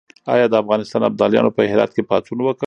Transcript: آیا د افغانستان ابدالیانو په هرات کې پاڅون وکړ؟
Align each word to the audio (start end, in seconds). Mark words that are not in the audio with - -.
آیا 0.33 0.45
د 0.49 0.55
افغانستان 0.63 1.01
ابدالیانو 1.09 1.55
په 1.55 1.61
هرات 1.71 1.91
کې 1.93 2.07
پاڅون 2.09 2.39
وکړ؟ 2.41 2.59